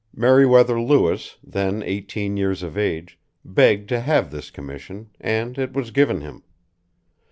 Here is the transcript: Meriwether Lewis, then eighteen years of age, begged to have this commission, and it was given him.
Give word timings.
Meriwether 0.15 0.81
Lewis, 0.81 1.37
then 1.43 1.83
eighteen 1.83 2.35
years 2.35 2.63
of 2.63 2.75
age, 2.75 3.19
begged 3.45 3.87
to 3.89 3.99
have 3.99 4.31
this 4.31 4.49
commission, 4.49 5.11
and 5.19 5.59
it 5.59 5.73
was 5.73 5.91
given 5.91 6.21
him. 6.21 6.41